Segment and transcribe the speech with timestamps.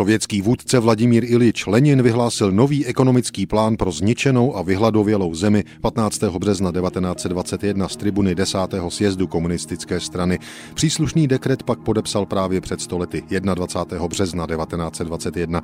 [0.00, 6.22] Sovětský vůdce Vladimír Ilič Lenin vyhlásil nový ekonomický plán pro zničenou a vyhladovělou zemi 15.
[6.22, 8.58] března 1921 z tribuny 10.
[8.88, 10.38] sjezdu komunistické strany.
[10.74, 13.22] Příslušný dekret pak podepsal právě před stolety
[13.54, 14.08] 21.
[14.08, 15.62] března 1921.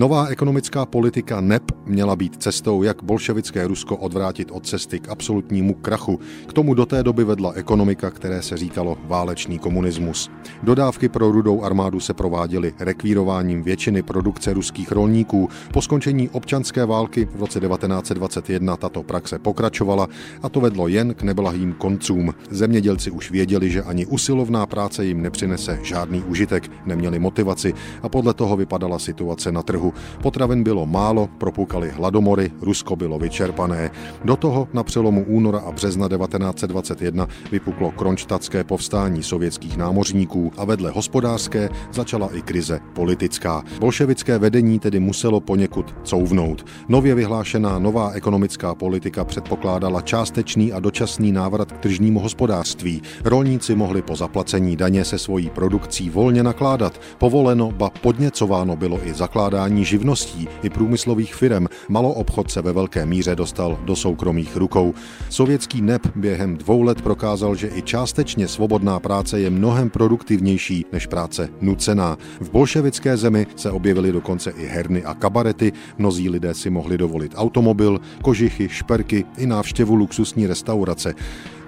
[0.00, 5.74] Nová ekonomická politika NEP měla být cestou, jak bolševické Rusko odvrátit od cesty k absolutnímu
[5.74, 6.20] krachu.
[6.46, 10.30] K tomu do té doby vedla ekonomika, které se říkalo válečný komunismus.
[10.62, 15.48] Dodávky pro rudou armádu se prováděly rekvírováním většiny produkce ruských rolníků.
[15.72, 20.08] Po skončení občanské války v roce 1921 tato praxe pokračovala
[20.42, 22.34] a to vedlo jen k neblahým koncům.
[22.50, 28.34] Zemědělci už věděli, že ani usilovná práce jim nepřinese žádný užitek, neměli motivaci a podle
[28.34, 29.89] toho vypadala situace na trhu.
[30.22, 33.90] Potravin bylo málo, propukaly hladomory, Rusko bylo vyčerpané.
[34.24, 40.90] Do toho na přelomu února a března 1921 vypuklo kronštatské povstání sovětských námořníků a vedle
[40.90, 43.62] hospodářské začala i krize politická.
[43.80, 46.66] Bolševické vedení tedy muselo poněkud couvnout.
[46.88, 53.02] Nově vyhlášená nová ekonomická politika předpokládala částečný a dočasný návrat k tržnímu hospodářství.
[53.24, 57.00] Rolníci mohli po zaplacení daně se svojí produkcí volně nakládat.
[57.18, 61.66] Povoleno, ba podněcováno bylo i zakládání živností i průmyslových firm.
[61.88, 64.94] Maloobchod se ve velké míře dostal do soukromých rukou.
[65.30, 71.06] Sovětský NEP během dvou let prokázal, že i částečně svobodná práce je mnohem produktivnější než
[71.06, 72.18] práce nucená.
[72.40, 77.32] V bolševické zemi se objevily dokonce i herny a kabarety, mnozí lidé si mohli dovolit
[77.36, 81.14] automobil, kožichy, šperky i návštěvu luxusní restaurace.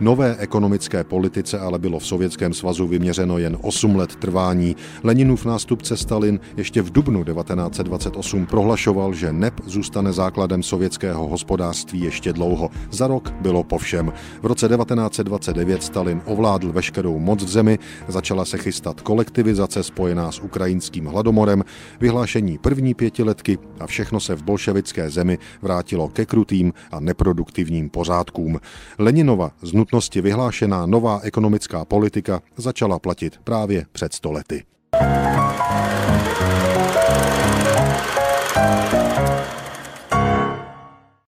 [0.00, 4.76] Nové ekonomické politice ale bylo v Sovětském svazu vyměřeno jen 8 let trvání.
[5.02, 12.32] Leninův nástupce Stalin ještě v dubnu 1928 prohlašoval, že NEP zůstane základem sovětského hospodářství ještě
[12.32, 12.70] dlouho.
[12.90, 14.12] Za rok bylo po všem.
[14.42, 17.78] V roce 1929 Stalin ovládl veškerou moc v zemi,
[18.08, 21.64] začala se chystat kolektivizace spojená s ukrajinským hladomorem,
[22.00, 28.60] vyhlášení první pětiletky a všechno se v bolševické zemi vrátilo ke krutým a neproduktivním pořádkům.
[28.98, 34.62] Leninova z nutnosti vyhlášená nová ekonomická politika začala platit právě před stolety.